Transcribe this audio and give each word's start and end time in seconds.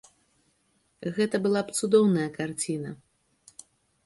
Гэта 1.17 1.35
была 1.45 1.61
б 1.67 1.75
цудоўная 1.81 2.27
карціна. 2.39 2.89